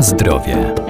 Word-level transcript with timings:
Zdrowie. 0.00 0.87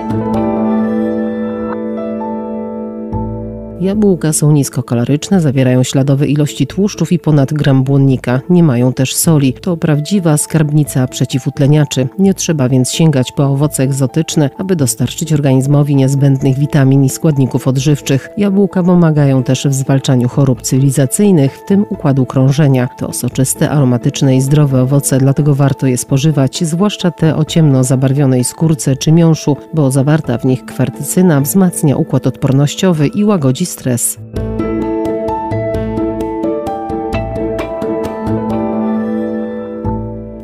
Jabłka 3.81 4.33
są 4.33 4.53
niskokaloryczne, 4.53 5.41
zawierają 5.41 5.83
śladowe 5.83 6.27
ilości 6.27 6.67
tłuszczów 6.67 7.13
i 7.13 7.19
ponad 7.19 7.53
gram 7.53 7.85
błonnika. 7.85 8.41
Nie 8.51 8.63
mają 8.63 8.93
też 8.93 9.15
soli. 9.15 9.53
To 9.53 9.77
prawdziwa 9.77 10.37
skarbnica 10.37 11.07
przeciwutleniaczy. 11.07 12.09
Nie 12.19 12.35
trzeba 12.35 12.69
więc 12.69 12.93
sięgać 12.93 13.33
po 13.33 13.45
owoce 13.45 13.83
egzotyczne, 13.83 14.51
aby 14.59 14.77
dostarczyć 14.77 15.33
organizmowi 15.33 15.97
niezbędnych 15.97 16.59
witamin 16.59 17.05
i 17.05 17.09
składników 17.09 17.69
odżywczych. 17.69 18.29
Jabłka 18.37 18.83
pomagają 18.83 19.43
też 19.43 19.67
w 19.67 19.75
zwalczaniu 19.75 20.29
chorób 20.29 20.63
cywilizacyjnych, 20.63 21.59
w 21.59 21.65
tym 21.65 21.85
układu 21.91 22.27
krążenia. 22.27 22.89
To 22.99 23.13
soczyste, 23.13 23.71
aromatyczne 23.71 24.37
i 24.37 24.41
zdrowe 24.41 24.83
owoce, 24.83 25.19
dlatego 25.19 25.55
warto 25.55 25.87
je 25.87 25.99
spożywać, 25.99 26.65
zwłaszcza 26.65 27.11
te 27.11 27.37
o 27.37 27.45
ciemno 27.45 27.85
zabarwionej 27.85 28.45
skórce 28.45 28.97
czy 28.97 29.13
miąższu, 29.13 29.57
bo 29.75 29.91
zawarta 29.91 30.39
w 30.39 30.45
nich 30.45 30.65
kwertycyna 30.65 31.41
wzmacnia 31.41 31.97
układ 31.97 32.27
odpornościowy 32.27 33.07
i 33.07 33.25
łagodzi 33.25 33.68
stres. 33.69 34.19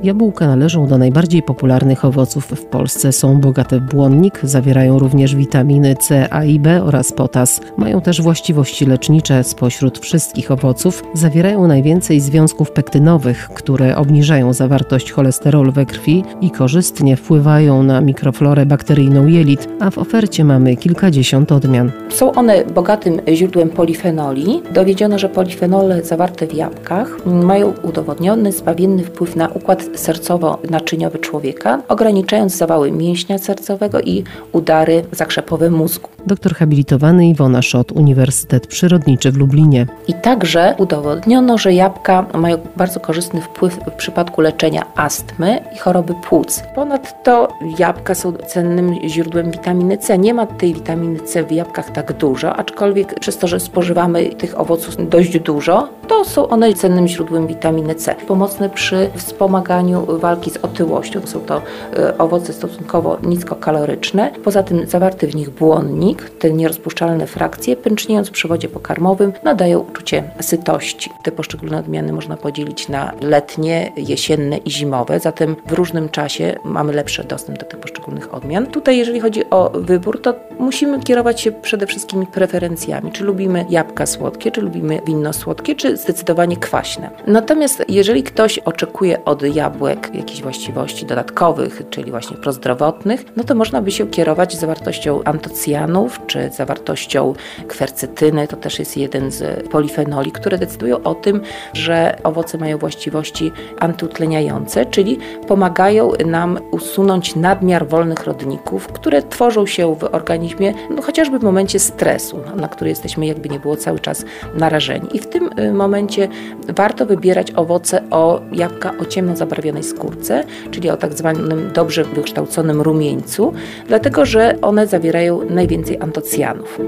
Jabłka 0.04 0.46
należą 0.46 0.86
do 0.86 0.98
najbardziej 0.98 1.42
popularnych 1.42 2.04
owoców 2.04 2.44
w 2.46 2.64
Polsce. 2.64 3.12
Są 3.12 3.40
bogate 3.40 3.80
w 3.80 3.82
błonnik, 3.82 4.40
zawierają 4.42 4.98
również 4.98 5.36
witaminy 5.36 5.96
C, 5.96 6.28
A 6.30 6.44
i 6.44 6.58
B 6.58 6.82
oraz 6.82 7.12
potas. 7.12 7.60
Mają 7.76 8.00
też 8.00 8.22
właściwości 8.22 8.86
lecznicze. 8.86 9.44
Spośród 9.44 9.98
wszystkich 9.98 10.50
owoców 10.50 11.02
zawierają 11.14 11.66
najwięcej 11.66 12.20
związków 12.20 12.70
pektynowych, 12.70 13.48
które 13.54 13.96
obniżają 13.96 14.52
zawartość 14.52 15.12
cholesterolu 15.12 15.72
we 15.72 15.86
krwi 15.86 16.24
i 16.40 16.50
korzystnie 16.50 17.16
wpływają 17.16 17.82
na 17.82 18.00
mikroflorę 18.00 18.66
bakteryjną 18.66 19.26
jelit, 19.26 19.68
a 19.80 19.90
w 19.90 19.98
ofercie 19.98 20.44
mamy 20.44 20.76
kilkadziesiąt 20.76 21.52
odmian. 21.52 21.92
Są 22.08 22.32
one 22.32 22.64
bogatym 22.64 23.20
źródłem 23.34 23.70
polifenoli. 23.70 24.62
Dowiedziono, 24.74 25.18
że 25.18 25.28
polifenole 25.28 26.02
zawarte 26.02 26.46
w 26.46 26.54
jabłkach 26.54 27.26
mają 27.26 27.72
udowodniony 27.82 28.52
zbawienny 28.52 29.04
wpływ 29.04 29.36
na 29.36 29.48
układ 29.48 29.93
sercowo-naczyniowy 29.96 31.20
człowieka, 31.20 31.82
ograniczając 31.88 32.56
zawały 32.56 32.92
mięśnia 32.92 33.38
sercowego 33.38 34.00
i 34.00 34.24
udary 34.52 35.04
zakrzepowe 35.12 35.70
mózgu. 35.70 36.08
Doktor 36.26 36.54
habilitowany 36.54 37.28
Iwona 37.28 37.62
Szot, 37.62 37.92
Uniwersytet 37.92 38.66
Przyrodniczy 38.66 39.32
w 39.32 39.36
Lublinie. 39.36 39.86
I 40.08 40.14
także 40.14 40.74
udowodniono, 40.78 41.58
że 41.58 41.72
jabłka 41.72 42.26
mają 42.34 42.58
bardzo 42.76 43.00
korzystny 43.00 43.40
wpływ 43.40 43.78
w 43.86 43.90
przypadku 43.90 44.40
leczenia 44.40 44.86
astmy 44.96 45.60
i 45.74 45.78
choroby 45.78 46.14
płuc. 46.28 46.62
Ponadto 46.74 47.48
jabłka 47.78 48.14
są 48.14 48.32
cennym 48.32 48.94
źródłem 49.08 49.50
witaminy 49.50 49.98
C. 49.98 50.18
Nie 50.18 50.34
ma 50.34 50.46
tej 50.46 50.74
witaminy 50.74 51.20
C 51.20 51.44
w 51.44 51.52
jabłkach 51.52 51.90
tak 51.90 52.12
dużo, 52.12 52.56
aczkolwiek 52.56 53.20
przez 53.20 53.38
to, 53.38 53.46
że 53.46 53.60
spożywamy 53.60 54.24
tych 54.24 54.60
owoców 54.60 55.08
dość 55.08 55.38
dużo, 55.38 55.88
to 56.08 56.24
są 56.24 56.48
one 56.48 56.74
cennym 56.74 57.08
źródłem 57.08 57.46
witaminy 57.46 57.94
C. 57.94 58.14
Pomocne 58.28 58.70
przy 58.70 59.10
wspomaganiu 59.16 59.83
walki 60.08 60.50
z 60.50 60.56
otyłością. 60.56 61.20
Są 61.24 61.40
to 61.40 61.62
e, 61.96 62.18
owoce 62.18 62.52
stosunkowo 62.52 63.18
niskokaloryczne. 63.22 64.30
Poza 64.44 64.62
tym 64.62 64.86
zawarty 64.86 65.26
w 65.26 65.34
nich 65.34 65.50
błonnik, 65.50 66.30
te 66.30 66.52
nierozpuszczalne 66.52 67.26
frakcje, 67.26 67.76
pęczniejąc 67.76 68.30
przy 68.30 68.48
wodzie 68.48 68.68
pokarmowym, 68.68 69.32
nadają 69.44 69.78
uczucie 69.78 70.24
sytości. 70.40 71.10
Te 71.22 71.32
poszczególne 71.32 71.78
odmiany 71.78 72.12
można 72.12 72.36
podzielić 72.36 72.88
na 72.88 73.12
letnie, 73.20 73.92
jesienne 73.96 74.56
i 74.56 74.70
zimowe, 74.70 75.20
zatem 75.20 75.56
w 75.66 75.72
różnym 75.72 76.08
czasie 76.08 76.56
mamy 76.64 76.92
lepszy 76.92 77.24
dostęp 77.24 77.58
do 77.58 77.66
tych 77.66 77.80
poszczególnych 77.80 78.34
odmian. 78.34 78.66
Tutaj, 78.66 78.98
jeżeli 78.98 79.20
chodzi 79.20 79.50
o 79.50 79.70
wybór, 79.74 80.22
to 80.22 80.34
musimy 80.58 81.00
kierować 81.00 81.40
się 81.40 81.52
przede 81.52 81.86
wszystkim 81.86 82.26
preferencjami. 82.26 83.12
Czy 83.12 83.24
lubimy 83.24 83.66
jabłka 83.70 84.06
słodkie, 84.06 84.50
czy 84.50 84.60
lubimy 84.60 85.00
winno 85.06 85.32
słodkie, 85.32 85.74
czy 85.74 85.96
zdecydowanie 85.96 86.56
kwaśne. 86.56 87.10
Natomiast 87.26 87.84
jeżeli 87.88 88.22
ktoś 88.22 88.58
oczekuje 88.58 89.24
od 89.24 89.42
jabłek 89.74 90.10
jakichś 90.14 90.42
właściwości 90.42 91.06
dodatkowych, 91.06 91.82
czyli 91.90 92.10
właśnie 92.10 92.36
prozdrowotnych, 92.36 93.24
no 93.36 93.44
to 93.44 93.54
można 93.54 93.82
by 93.82 93.90
się 93.90 94.06
kierować 94.06 94.56
zawartością 94.56 95.24
antocjanów, 95.24 96.20
czy 96.26 96.50
zawartością 96.50 97.34
kwercetyny. 97.68 98.48
To 98.48 98.56
też 98.56 98.78
jest 98.78 98.96
jeden 98.96 99.30
z 99.30 99.68
polifenoli, 99.68 100.32
które 100.32 100.58
decydują 100.58 101.02
o 101.02 101.14
tym, 101.14 101.40
że 101.72 102.18
owoce 102.22 102.58
mają 102.58 102.78
właściwości 102.78 103.52
antyutleniające, 103.78 104.86
czyli 104.86 105.18
pomagają 105.48 106.12
nam 106.26 106.58
usunąć 106.70 107.36
nadmiar 107.36 107.88
wolnych 107.88 108.24
rodników, 108.24 108.86
które 108.86 109.22
tworzą 109.22 109.66
się 109.66 109.94
w 109.94 110.04
organizmie 110.04 110.74
no, 110.90 111.02
chociażby 111.02 111.38
w 111.38 111.42
momencie 111.42 111.78
stresu, 111.78 112.40
na 112.56 112.68
który 112.68 112.90
jesteśmy 112.90 113.26
jakby 113.26 113.48
nie 113.48 113.60
było 113.60 113.76
cały 113.76 114.00
czas 114.00 114.24
narażeni. 114.54 115.16
I 115.16 115.18
w 115.18 115.26
tym 115.26 115.50
y, 115.58 115.72
momencie 115.72 116.28
warto 116.68 117.06
wybierać 117.06 117.52
owoce 117.56 118.02
o 118.10 118.40
jabłka 118.52 118.92
o 119.00 119.04
ciemno 119.04 119.36
zabarwionej 119.54 119.82
skórce, 119.82 120.44
czyli 120.70 120.90
o 120.90 120.96
tak 120.96 121.14
zwanym 121.14 121.70
dobrze 121.74 122.04
wykształconym 122.04 122.80
rumieńcu, 122.80 123.52
dlatego 123.88 124.26
że 124.26 124.54
one 124.62 124.86
zawierają 124.86 125.50
najwięcej 125.50 125.98
antocjanów. 126.00 126.78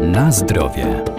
Na 0.00 0.32
zdrowie. 0.32 1.11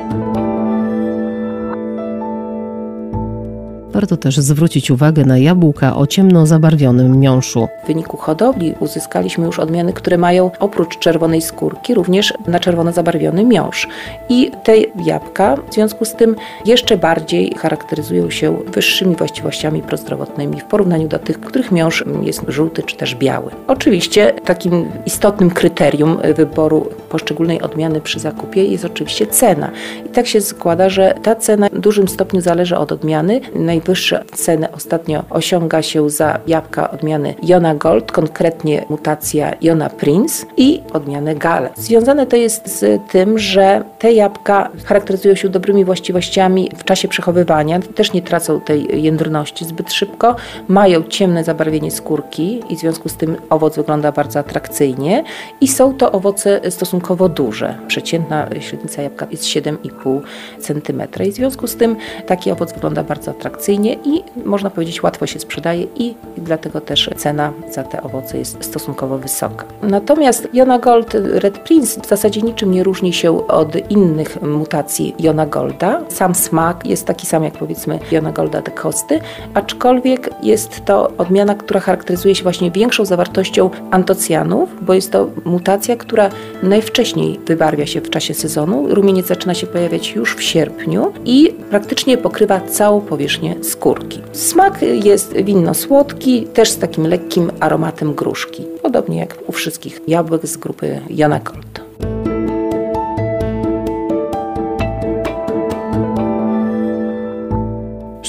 Warto 3.94 4.18
też 4.18 4.38
zwrócić 4.38 4.92
uwagę 4.92 5.26
na 5.26 5.38
jabłka 5.38 5.96
o 5.96 6.08
ciemno 6.08 6.46
zabarwionym 6.46 7.20
miąższu. 7.20 7.68
W 7.84 7.88
wyniku 7.88 8.18
hodowli 8.18 8.76
uzyskaliśmy 8.80 9.46
już 9.46 9.60
odmiany, 9.60 9.94
które 9.94 10.18
mają 10.18 10.52
oprócz 10.60 11.00
czerwonej 11.00 11.42
skórki 11.42 11.94
również 11.94 12.34
na 12.48 12.60
czerwono 12.60 12.92
zabarwiony 12.92 13.46
miąższ. 13.46 13.88
I 14.30 14.52
te 14.64 14.74
jabłka 15.06 15.56
w 15.70 15.74
związku 15.74 16.06
z 16.06 16.14
tym 16.14 16.36
jeszcze 16.66 16.98
bardziej 16.98 17.54
charakteryzują 17.58 18.30
się 18.30 18.58
wyższymi 18.74 19.16
właściwościami 19.16 19.82
prozdrowotnymi 19.82 20.60
w 20.60 20.66
porównaniu 20.66 21.08
do 21.08 21.20
tych, 21.20 21.40
których 21.40 21.72
miąższ 21.72 22.04
jest 22.22 22.42
żółty 22.48 22.84
czy 22.84 22.98
też 22.98 23.16
biały. 23.16 23.52
Oczywiście 23.68 24.34
takim 24.46 24.86
istotnym 25.06 25.50
kryterium 25.50 26.18
wyboru 26.36 26.90
poszczególnej 27.10 27.62
odmiany 27.62 28.02
przy 28.02 28.20
zakupie 28.20 28.64
jest 28.64 28.86
oczywiście 28.86 29.28
cena. 29.28 29.72
I 30.06 30.10
tak 30.10 30.28
się 30.28 30.42
składa, 30.42 30.90
że 30.90 31.16
ta 31.24 31.36
cena 31.36 31.70
w 31.74 31.80
dużym 31.80 32.08
stopniu 32.08 32.42
zależy 32.42 32.78
od 32.78 32.92
odmiany. 32.92 33.42
Najwyższe 33.84 34.24
ceny 34.34 34.72
ostatnio 34.72 35.24
osiąga 35.30 35.82
się 35.82 36.10
za 36.10 36.40
jabłka 36.48 36.92
odmiany 36.92 37.36
Jona 37.44 37.76
Gold, 37.76 38.12
konkretnie 38.12 38.86
mutacja 38.90 39.54
Jona 39.62 39.90
Prince 39.90 40.46
i 40.58 40.82
odmianę 40.94 41.36
Gale. 41.36 41.70
Związane 41.78 42.28
to 42.28 42.36
jest 42.36 42.80
z 42.80 43.02
tym, 43.12 43.40
że 43.40 43.84
te 44.00 44.14
jabłka 44.14 44.70
charakteryzują 44.86 45.36
się 45.36 45.50
dobrymi 45.50 45.86
właściwościami 45.86 46.72
w 46.78 46.84
czasie 46.84 47.08
przechowywania, 47.08 47.80
też 47.80 48.14
nie 48.14 48.22
tracą 48.22 48.62
tej 48.62 49.04
jędrności 49.04 49.66
zbyt 49.66 49.94
szybko, 49.94 50.36
mają 50.68 51.04
ciemne 51.04 51.44
zabarwienie 51.44 51.92
skórki 51.92 52.62
i 52.70 52.76
w 52.76 52.80
związku 52.80 53.10
z 53.10 53.18
tym 53.18 53.38
owoc 53.50 53.76
wygląda 53.76 54.12
bardzo 54.12 54.40
atrakcyjnie 54.40 55.24
i 55.62 55.68
są 55.68 55.94
to 55.94 56.12
owoce 56.12 56.72
stosunkowo 56.72 57.30
duże. 57.30 57.78
Przeciętna 57.88 58.48
średnica 58.60 59.02
jabłka 59.02 59.28
jest 59.32 59.44
7,5 59.44 60.22
cm 60.60 61.02
i 61.26 61.32
w 61.32 61.36
związku 61.36 61.68
z 61.68 61.76
tym 61.76 61.96
taki 62.28 62.52
owoc 62.52 62.74
wygląda 62.74 63.04
bardzo 63.04 63.32
atrakcyjnie 63.32 63.73
i 63.82 64.24
można 64.46 64.70
powiedzieć 64.70 65.04
łatwo 65.04 65.28
się 65.28 65.40
sprzedaje 65.40 65.88
i 65.96 66.16
dlatego 66.38 66.82
też 66.82 67.10
cena 67.18 67.54
za 67.72 67.84
te 67.84 68.04
owoce 68.04 68.38
jest 68.38 68.64
stosunkowo 68.64 69.18
wysoka. 69.18 69.66
Natomiast 69.82 70.48
Jona 70.54 70.80
Gold 70.80 71.14
Red 71.14 71.60
Prince 71.60 72.00
w 72.00 72.08
zasadzie 72.08 72.42
niczym 72.42 72.72
nie 72.72 72.84
różni 72.84 73.14
się 73.14 73.48
od 73.48 73.92
innych 73.92 74.42
mutacji 74.42 75.16
Jona 75.20 75.46
Golda. 75.46 76.02
Sam 76.10 76.36
smak 76.36 76.86
jest 76.86 77.06
taki 77.06 77.26
sam 77.26 77.44
jak 77.44 77.54
powiedzmy 77.54 78.00
Jona 78.12 78.32
Golda 78.32 78.62
de 78.62 78.72
Costy, 78.72 79.20
aczkolwiek 79.54 80.30
jest 80.44 80.86
to 80.86 81.12
odmiana, 81.18 81.56
która 81.56 81.80
charakteryzuje 81.80 82.36
się 82.36 82.44
właśnie 82.44 82.72
większą 82.72 83.06
zawartością 83.06 83.70
antocjanów, 83.92 84.70
bo 84.82 84.94
jest 84.94 85.12
to 85.12 85.30
mutacja, 85.46 85.96
która 85.96 86.30
najwcześniej 86.64 87.40
wybarwia 87.46 87.86
się 87.86 88.02
w 88.02 88.10
czasie 88.10 88.34
sezonu. 88.34 88.88
Rumieniec 88.90 89.28
zaczyna 89.28 89.54
się 89.54 89.68
pojawiać 89.68 90.12
już 90.12 90.36
w 90.36 90.44
sierpniu 90.44 91.14
i 91.26 91.56
praktycznie 91.70 92.18
pokrywa 92.18 92.62
całą 92.62 93.02
powierzchnię 93.02 93.56
skórki. 93.64 94.22
Smak 94.32 94.82
jest 94.82 95.34
winno-słodki, 95.34 96.48
też 96.54 96.70
z 96.70 96.78
takim 96.78 97.08
lekkim 97.08 97.52
aromatem 97.60 98.14
gruszki, 98.14 98.64
podobnie 98.82 99.18
jak 99.18 99.38
u 99.48 99.52
wszystkich 99.52 100.02
jabłek 100.08 100.48
z 100.48 100.58
grupy 100.58 101.00
Jana 101.10 101.40
Gold. 101.40 101.84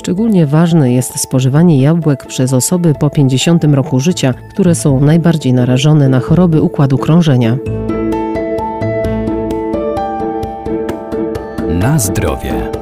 Szczególnie 0.04 0.46
ważne 0.46 0.92
jest 0.92 1.20
spożywanie 1.20 1.82
jabłek 1.82 2.26
przez 2.26 2.52
osoby 2.52 2.94
po 3.00 3.10
50 3.10 3.64
roku 3.64 4.00
życia, 4.00 4.34
które 4.52 4.74
są 4.74 5.00
najbardziej 5.00 5.52
narażone 5.52 6.08
na 6.08 6.20
choroby 6.20 6.62
układu 6.62 6.98
krążenia. 6.98 7.56
Na 11.68 11.98
zdrowie. 11.98 12.73